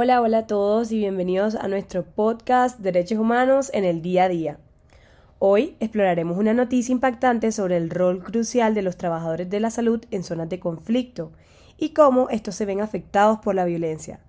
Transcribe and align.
Hola, 0.00 0.22
hola 0.22 0.38
a 0.38 0.46
todos 0.46 0.92
y 0.92 0.98
bienvenidos 0.98 1.56
a 1.56 1.66
nuestro 1.66 2.04
podcast 2.04 2.78
Derechos 2.78 3.18
Humanos 3.18 3.68
en 3.74 3.82
el 3.82 4.00
día 4.00 4.22
a 4.22 4.28
día. 4.28 4.58
Hoy 5.40 5.76
exploraremos 5.80 6.38
una 6.38 6.54
noticia 6.54 6.92
impactante 6.92 7.50
sobre 7.50 7.78
el 7.78 7.90
rol 7.90 8.22
crucial 8.22 8.74
de 8.74 8.82
los 8.82 8.96
trabajadores 8.96 9.50
de 9.50 9.58
la 9.58 9.72
salud 9.72 10.00
en 10.12 10.22
zonas 10.22 10.48
de 10.50 10.60
conflicto 10.60 11.32
y 11.78 11.94
cómo 11.94 12.30
estos 12.30 12.54
se 12.54 12.64
ven 12.64 12.80
afectados 12.80 13.40
por 13.40 13.56
la 13.56 13.64
violencia. 13.64 14.20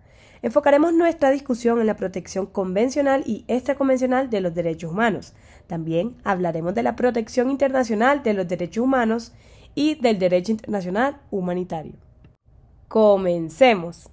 Enfocaremos 0.41 0.91
nuestra 0.91 1.29
discusión 1.29 1.79
en 1.79 1.85
la 1.85 1.97
protección 1.97 2.47
convencional 2.47 3.21
y 3.27 3.45
extraconvencional 3.47 4.31
de 4.31 4.41
los 4.41 4.55
derechos 4.55 4.91
humanos. 4.91 5.33
También 5.67 6.15
hablaremos 6.23 6.73
de 6.73 6.81
la 6.81 6.95
protección 6.95 7.51
internacional 7.51 8.23
de 8.23 8.33
los 8.33 8.47
derechos 8.47 8.83
humanos 8.83 9.33
y 9.75 10.01
del 10.01 10.17
derecho 10.17 10.51
internacional 10.51 11.21
humanitario. 11.29 11.93
Comencemos. 12.87 14.09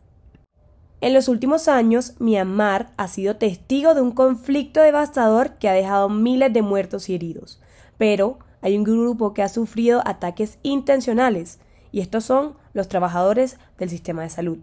En 1.03 1.13
los 1.13 1.29
últimos 1.29 1.69
años, 1.69 2.15
Myanmar 2.21 2.93
ha 2.97 3.07
sido 3.07 3.37
testigo 3.37 3.95
de 3.95 4.01
un 4.01 4.13
conflicto 4.13 4.81
devastador 4.81 5.59
que 5.59 5.69
ha 5.69 5.75
dejado 5.75 6.09
miles 6.09 6.53
de 6.55 6.63
muertos 6.63 7.11
y 7.11 7.15
heridos. 7.15 7.61
Pero 7.99 8.39
hay 8.63 8.79
un 8.79 8.85
grupo 8.85 9.35
que 9.35 9.43
ha 9.43 9.49
sufrido 9.51 10.01
ataques 10.07 10.59
intencionales, 10.63 11.61
y 11.93 12.01
estos 12.01 12.25
son 12.25 12.55
los 12.73 12.89
trabajadores 12.89 13.59
del 13.79 13.91
sistema 13.91 14.23
de 14.23 14.31
salud. 14.31 14.59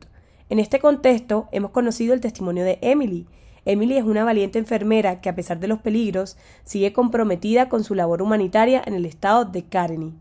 En 0.49 0.57
este 0.57 0.79
contexto, 0.79 1.47
hemos 1.51 1.69
conocido 1.69 2.15
el 2.15 2.21
testimonio 2.21 2.63
de 2.63 2.79
Emily. 2.81 3.27
Emily 3.65 3.97
es 3.97 4.03
una 4.03 4.23
valiente 4.23 4.57
enfermera 4.57 5.21
que, 5.21 5.29
a 5.29 5.35
pesar 5.35 5.59
de 5.59 5.67
los 5.67 5.79
peligros, 5.79 6.35
sigue 6.63 6.93
comprometida 6.93 7.69
con 7.69 7.83
su 7.83 7.93
labor 7.93 8.23
humanitaria 8.23 8.81
en 8.85 8.95
el 8.95 9.05
estado 9.05 9.45
de 9.45 9.65
Karenni. 9.65 10.13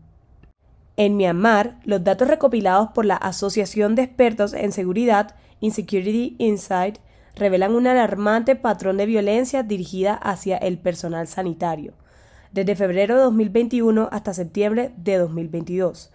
En 0.95 1.17
Myanmar, 1.17 1.79
los 1.85 2.03
datos 2.03 2.27
recopilados 2.27 2.89
por 2.91 3.05
la 3.05 3.15
Asociación 3.15 3.95
de 3.95 4.03
Expertos 4.03 4.53
en 4.53 4.71
Seguridad 4.71 5.35
Insecurity 5.59 6.35
Insight 6.37 6.99
revelan 7.35 7.73
un 7.73 7.87
alarmante 7.87 8.55
patrón 8.55 8.97
de 8.97 9.07
violencia 9.07 9.63
dirigida 9.63 10.13
hacia 10.13 10.57
el 10.57 10.77
personal 10.77 11.27
sanitario, 11.27 11.93
desde 12.51 12.75
febrero 12.75 13.15
de 13.15 13.21
2021 13.23 14.09
hasta 14.11 14.35
septiembre 14.35 14.93
de 14.97 15.17
2022. 15.17 16.11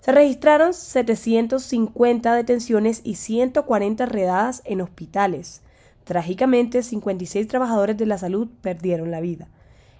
Se 0.00 0.12
registraron 0.12 0.74
750 0.74 2.34
detenciones 2.34 3.02
y 3.04 3.14
140 3.14 4.06
redadas 4.06 4.62
en 4.64 4.80
hospitales. 4.80 5.62
Trágicamente, 6.02 6.82
56 6.82 7.46
trabajadores 7.46 7.96
de 7.96 8.06
la 8.06 8.18
salud 8.18 8.48
perdieron 8.60 9.12
la 9.12 9.20
vida. 9.20 9.48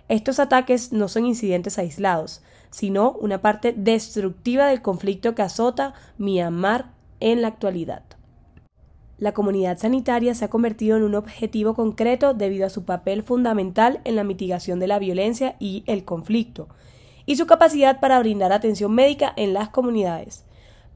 Estos 0.09 0.39
ataques 0.39 0.93
no 0.93 1.09
son 1.09 1.27
incidentes 1.27 1.79
aislados, 1.79 2.43
sino 2.71 3.13
una 3.13 3.41
parte 3.41 3.75
destructiva 3.77 4.67
del 4.67 4.83
conflicto 4.83 5.35
que 5.35 5.43
azota 5.43 5.95
Myanmar 6.19 6.93
en 7.21 7.43
la 7.43 7.49
actualidad. 7.49 8.03
La 9.19 9.33
comunidad 9.33 9.79
sanitaria 9.79 10.35
se 10.35 10.45
ha 10.45 10.51
convertido 10.51 10.97
en 10.97 11.03
un 11.03 11.15
objetivo 11.15 11.75
concreto 11.75 12.35
debido 12.35 12.67
a 12.67 12.71
su 12.71 12.85
papel 12.85 13.23
fundamental 13.23 14.01
en 14.05 14.15
la 14.15 14.25
mitigación 14.25 14.79
de 14.79 14.89
la 14.89 14.99
violencia 14.99 15.57
y 15.59 15.85
el 15.87 16.05
conflicto, 16.05 16.69
y 17.25 17.37
su 17.37 17.47
capacidad 17.47 17.99
para 17.99 18.19
brindar 18.19 18.53
atención 18.53 18.95
médica 18.95 19.33
en 19.37 19.55
las 19.55 19.71
comunidades. 19.71 20.45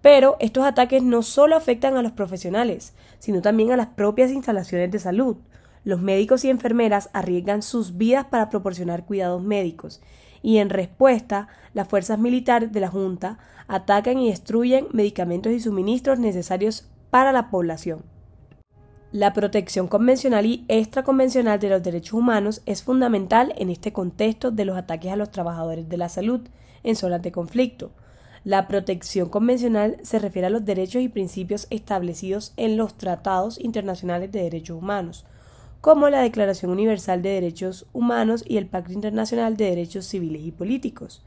Pero 0.02 0.36
estos 0.38 0.64
ataques 0.64 1.02
no 1.02 1.22
solo 1.22 1.56
afectan 1.56 1.96
a 1.96 2.02
los 2.02 2.12
profesionales, 2.12 2.94
sino 3.18 3.42
también 3.42 3.72
a 3.72 3.76
las 3.76 3.88
propias 3.88 4.30
instalaciones 4.30 4.90
de 4.90 4.98
salud. 4.98 5.36
Los 5.84 6.00
médicos 6.00 6.44
y 6.44 6.50
enfermeras 6.50 7.08
arriesgan 7.12 7.62
sus 7.62 7.96
vidas 7.96 8.26
para 8.26 8.50
proporcionar 8.50 9.06
cuidados 9.06 9.42
médicos, 9.42 10.00
y 10.42 10.58
en 10.58 10.70
respuesta, 10.70 11.48
las 11.74 11.88
fuerzas 11.88 12.18
militares 12.18 12.72
de 12.72 12.80
la 12.80 12.88
Junta 12.88 13.38
atacan 13.68 14.18
y 14.18 14.30
destruyen 14.30 14.88
medicamentos 14.92 15.52
y 15.52 15.60
suministros 15.60 16.18
necesarios 16.18 16.88
para 17.10 17.32
la 17.32 17.50
población. 17.50 18.04
La 19.12 19.32
protección 19.32 19.88
convencional 19.88 20.46
y 20.46 20.64
extraconvencional 20.68 21.58
de 21.58 21.70
los 21.70 21.82
derechos 21.82 22.12
humanos 22.12 22.62
es 22.64 22.82
fundamental 22.82 23.52
en 23.56 23.68
este 23.68 23.92
contexto 23.92 24.52
de 24.52 24.64
los 24.64 24.76
ataques 24.76 25.10
a 25.10 25.16
los 25.16 25.32
trabajadores 25.32 25.88
de 25.88 25.96
la 25.96 26.08
salud 26.08 26.42
en 26.84 26.94
zonas 26.94 27.20
de 27.20 27.32
conflicto. 27.32 27.90
La 28.44 28.68
protección 28.68 29.28
convencional 29.28 29.96
se 30.02 30.20
refiere 30.20 30.46
a 30.46 30.50
los 30.50 30.64
derechos 30.64 31.02
y 31.02 31.08
principios 31.08 31.66
establecidos 31.70 32.52
en 32.56 32.76
los 32.76 32.96
tratados 32.96 33.58
internacionales 33.58 34.30
de 34.30 34.42
derechos 34.42 34.78
humanos, 34.78 35.26
como 35.80 36.10
la 36.10 36.22
Declaración 36.22 36.70
Universal 36.70 37.22
de 37.22 37.30
Derechos 37.30 37.86
Humanos 37.92 38.44
y 38.46 38.56
el 38.56 38.66
Pacto 38.66 38.92
Internacional 38.92 39.56
de 39.56 39.66
Derechos 39.66 40.06
Civiles 40.06 40.42
y 40.44 40.52
Políticos. 40.52 41.22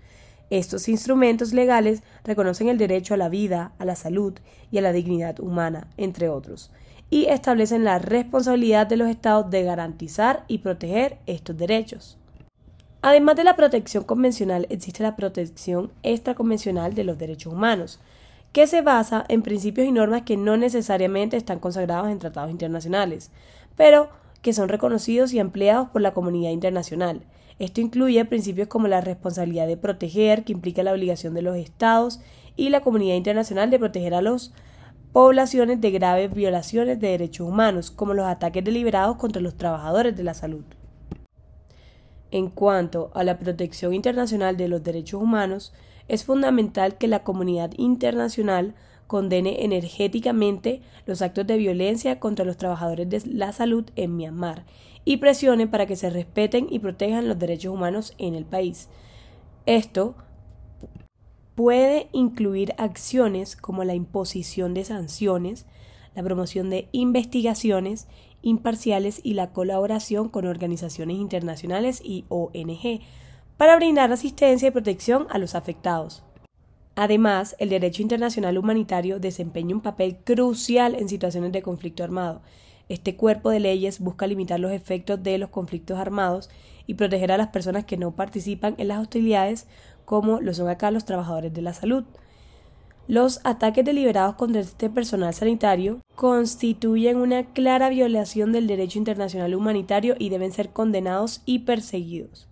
Estos 0.50 0.88
instrumentos 0.88 1.54
legales 1.54 2.04
reconocen 2.24 2.70
el 2.70 2.78
derecho 2.78 3.14
a 3.14 3.18
la 3.18 3.30
vida, 3.30 3.74
a 3.80 3.86
la 3.86 3.96
salud 3.96 4.34
y 4.72 4.78
a 4.78 4.82
la 4.82 4.92
dignidad 4.92 5.40
humana, 5.40 5.88
entre 5.98 6.30
otros 6.30 6.72
y 7.14 7.26
establecen 7.26 7.84
la 7.84 8.00
responsabilidad 8.00 8.88
de 8.88 8.98
los 8.98 9.08
estados 9.08 9.48
de 9.52 9.62
garantizar 9.62 10.46
y 10.48 10.58
proteger 10.58 11.20
estos 11.28 11.56
derechos. 11.56 12.18
Además 13.04 13.36
de 13.36 13.44
la 13.44 13.56
protección 13.56 14.04
convencional, 14.04 14.66
existe 14.72 15.04
la 15.04 15.16
protección 15.16 15.92
extraconvencional 16.02 16.96
de 16.96 17.04
los 17.04 17.20
derechos 17.20 17.54
humanos, 17.54 18.00
que 18.52 18.66
se 18.66 18.82
basa 18.82 19.26
en 19.28 19.44
principios 19.44 19.86
y 19.86 19.92
normas 19.92 20.24
que 20.24 20.38
no 20.38 20.58
necesariamente 20.58 21.38
están 21.38 21.60
consagrados 21.60 22.10
en 22.10 22.18
tratados 22.18 22.50
internacionales, 22.50 23.30
pero 23.76 24.10
que 24.44 24.54
son 24.54 24.70
reconocidos 24.70 25.34
y 25.34 25.40
empleados 25.40 25.90
por 25.90 26.02
la 26.02 26.14
comunidad 26.14 26.52
internacional. 26.52 27.24
Esto 27.60 27.82
incluye 27.82 28.24
principios 28.26 28.68
como 28.68 28.88
la 28.88 29.02
responsabilidad 29.02 29.68
de 29.68 29.78
proteger, 29.78 30.44
que 30.44 30.52
implica 30.52 30.84
la 30.84 30.92
obligación 30.92 31.34
de 31.34 31.42
los 31.42 31.56
estados 31.56 32.20
y 32.56 32.70
la 32.70 32.82
comunidad 32.82 33.16
internacional 33.16 33.72
de 33.72 33.80
proteger 33.80 34.14
a 34.14 34.22
los 34.22 34.54
poblaciones 35.14 35.80
de 35.80 35.92
graves 35.92 36.34
violaciones 36.34 37.00
de 37.00 37.08
derechos 37.08 37.48
humanos, 37.48 37.90
como 37.90 38.14
los 38.14 38.26
ataques 38.26 38.64
deliberados 38.64 39.16
contra 39.16 39.42
los 39.42 39.56
trabajadores 39.56 40.16
de 40.18 40.24
la 40.24 40.34
salud. 40.34 40.66
En 42.32 42.50
cuanto 42.50 43.12
a 43.14 43.24
la 43.24 43.40
protección 43.40 43.94
internacional 43.94 44.58
de 44.58 44.68
los 44.68 44.84
derechos 44.84 45.22
humanos, 45.22 45.72
es 46.10 46.26
fundamental 46.26 46.98
que 46.98 47.08
la 47.08 47.24
comunidad 47.24 47.72
internacional 47.78 48.76
condene 49.14 49.64
energéticamente 49.64 50.82
los 51.06 51.22
actos 51.22 51.46
de 51.46 51.58
violencia 51.58 52.20
contra 52.20 52.46
los 52.46 52.58
trabajadores 52.58 53.08
de 53.08 53.22
la 53.32 53.52
salud 53.52 53.86
en 53.96 54.18
Myanmar 54.18 54.66
y 55.06 55.18
presione 55.18 55.68
para 55.68 55.86
que 55.86 55.96
se 55.96 56.10
respeten 56.10 56.66
y 56.68 56.80
protejan 56.80 57.28
los 57.28 57.38
derechos 57.38 57.76
humanos 57.76 58.16
en 58.18 58.34
el 58.34 58.44
país. 58.44 58.90
Esto 59.68 60.16
puede 61.54 62.08
incluir 62.12 62.74
acciones 62.80 63.56
como 63.56 63.84
la 63.84 63.94
imposición 63.94 64.74
de 64.74 64.84
sanciones, 64.84 65.68
la 66.16 66.24
promoción 66.24 66.72
de 66.72 66.90
investigaciones 66.92 68.08
imparciales 68.42 69.22
y 69.22 69.36
la 69.36 69.52
colaboración 69.52 70.28
con 70.28 70.48
organizaciones 70.48 71.18
internacionales 71.18 72.02
y 72.04 72.26
ONG 72.30 73.02
para 73.58 73.76
brindar 73.76 74.12
asistencia 74.12 74.70
y 74.70 74.72
protección 74.72 75.28
a 75.30 75.38
los 75.38 75.54
afectados. 75.54 76.24
Además, 76.96 77.56
el 77.60 77.70
derecho 77.70 78.02
internacional 78.02 78.58
humanitario 78.58 79.20
desempeña 79.20 79.76
un 79.76 79.82
papel 79.82 80.18
crucial 80.24 80.96
en 80.96 81.10
situaciones 81.10 81.52
de 81.52 81.64
conflicto 81.64 82.04
armado. 82.04 82.42
Este 82.88 83.16
cuerpo 83.16 83.50
de 83.50 83.60
leyes 83.60 84.00
busca 84.00 84.28
limitar 84.28 84.60
los 84.60 84.72
efectos 84.72 85.24
de 85.24 85.38
los 85.38 85.50
conflictos 85.50 85.98
armados 85.98 86.50
y 86.86 86.96
proteger 86.96 87.32
a 87.32 87.38
las 87.38 87.48
personas 87.48 87.86
que 87.86 87.98
no 87.98 88.12
participan 88.12 88.76
en 88.78 88.90
las 88.90 89.00
hostilidades 89.00 89.68
como 90.06 90.42
lo 90.42 90.54
son 90.54 90.70
acá 90.70 90.92
los 90.92 91.06
trabajadores 91.06 91.54
de 91.54 91.62
la 91.62 91.74
salud. 91.74 92.04
Los 93.08 93.42
ataques 93.44 93.84
deliberados 93.84 94.36
contra 94.36 94.62
este 94.62 94.90
personal 94.90 95.34
sanitario 95.34 96.02
constituyen 96.16 97.18
una 97.18 97.44
clara 97.44 97.90
violación 97.90 98.52
del 98.52 98.68
derecho 98.68 99.00
internacional 99.00 99.56
humanitario 99.56 100.16
y 100.20 100.30
deben 100.30 100.52
ser 100.52 100.70
condenados 100.70 101.42
y 101.46 101.60
perseguidos. 101.60 102.48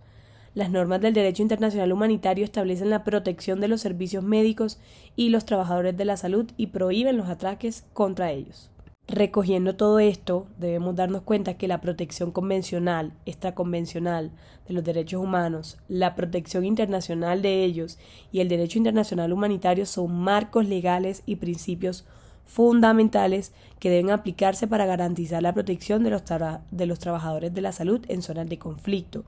Las 0.54 0.70
normas 0.70 1.00
del 1.00 1.14
derecho 1.14 1.42
internacional 1.42 1.92
humanitario 1.92 2.44
establecen 2.44 2.90
la 2.90 3.04
protección 3.04 3.60
de 3.60 3.68
los 3.68 3.80
servicios 3.80 4.22
médicos 4.22 4.78
y 5.16 5.30
los 5.30 5.46
trabajadores 5.46 5.96
de 5.96 6.04
la 6.04 6.18
salud 6.18 6.50
y 6.58 6.66
prohíben 6.66 7.16
los 7.16 7.28
ataques 7.28 7.84
contra 7.94 8.32
ellos. 8.32 8.70
Recogiendo 9.08 9.76
todo 9.76 9.98
esto, 9.98 10.46
debemos 10.58 10.94
darnos 10.94 11.22
cuenta 11.22 11.54
que 11.54 11.68
la 11.68 11.80
protección 11.80 12.30
convencional, 12.32 13.14
extraconvencional 13.26 14.30
de 14.68 14.74
los 14.74 14.84
derechos 14.84 15.22
humanos, 15.22 15.78
la 15.88 16.14
protección 16.14 16.64
internacional 16.64 17.42
de 17.42 17.64
ellos 17.64 17.98
y 18.30 18.40
el 18.40 18.48
derecho 18.48 18.78
internacional 18.78 19.32
humanitario 19.32 19.86
son 19.86 20.14
marcos 20.14 20.66
legales 20.66 21.22
y 21.26 21.36
principios 21.36 22.06
fundamentales 22.44 23.52
que 23.78 23.90
deben 23.90 24.10
aplicarse 24.10 24.66
para 24.66 24.86
garantizar 24.86 25.42
la 25.42 25.54
protección 25.54 26.04
de 26.04 26.10
los, 26.10 26.22
de 26.70 26.86
los 26.86 26.98
trabajadores 26.98 27.52
de 27.54 27.60
la 27.60 27.72
salud 27.72 28.04
en 28.08 28.22
zonas 28.22 28.48
de 28.48 28.58
conflicto. 28.58 29.24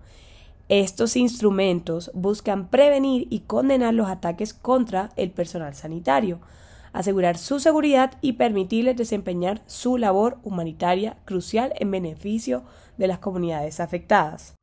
Estos 0.70 1.16
instrumentos 1.16 2.11
buscan 2.14 2.69
prevenir 2.69 3.26
y 3.28 3.40
condenar 3.40 3.93
los 3.93 4.08
ataques 4.08 4.55
contra 4.55 5.11
el 5.16 5.31
personal 5.31 5.75
sanitario, 5.75 6.40
asegurar 6.94 7.37
su 7.37 7.61
seguridad 7.61 8.12
y 8.22 8.34
permitirles 8.34 8.96
desempeñar 8.96 9.61
su 9.66 9.99
labor 9.99 10.38
humanitaria 10.43 11.19
crucial 11.26 11.75
en 11.76 11.90
beneficio 11.90 12.64
de 12.96 13.08
las 13.08 13.19
comunidades 13.19 13.78
afectadas. 13.78 14.55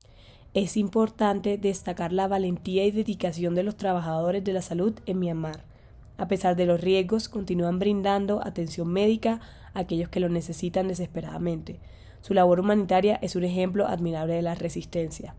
Es 0.56 0.76
importante 0.76 1.60
destacar 1.60 2.12
la 2.12 2.28
valentía 2.28 2.84
y 2.84 2.92
dedicación 2.92 3.54
de 3.54 3.62
los 3.62 3.78
trabajadores 3.78 4.44
de 4.44 4.54
la 4.54 4.64
salud 4.64 5.00
en 5.06 5.20
Myanmar. 5.20 5.66
A 6.18 6.28
pesar 6.28 6.56
de 6.56 6.66
los 6.66 6.82
riesgos, 6.82 7.30
continúan 7.30 7.78
brindando 7.78 8.44
atención 8.44 8.88
médica 8.88 9.40
a 9.76 9.82
aquellos 9.82 10.10
que 10.10 10.20
lo 10.20 10.30
necesitan 10.30 10.88
desesperadamente. 10.88 11.80
Su 12.22 12.34
labor 12.34 12.60
humanitaria 12.60 13.20
es 13.22 13.36
un 13.36 13.44
ejemplo 13.44 13.88
admirable 13.88 14.34
de 14.34 14.42
la 14.42 14.56
resistencia. 14.56 15.36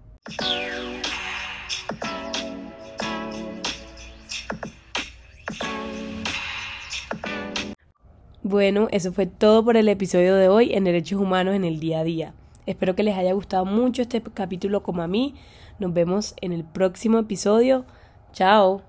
Bueno, 8.45 8.87
eso 8.93 9.13
fue 9.13 9.27
todo 9.27 9.65
por 9.65 9.77
el 9.77 9.89
episodio 9.89 10.37
de 10.37 10.49
hoy 10.49 10.73
en 10.75 10.85
Derechos 10.85 11.21
Humanos 11.21 11.55
en 11.55 11.65
el 11.65 11.81
día 11.81 12.01
a 12.01 12.05
día. 12.05 12.35
Espero 12.67 12.95
que 12.95 13.03
les 13.03 13.17
haya 13.17 13.33
gustado 13.33 13.65
mucho 13.65 14.03
este 14.03 14.23
capítulo 14.23 14.85
como 14.85 15.03
a 15.03 15.09
mí. 15.09 15.35
Nos 15.81 15.93
vemos 15.93 16.35
en 16.41 16.53
el 16.53 16.63
próximo 16.63 17.19
episodio. 17.19 17.85
Chao. 18.33 18.81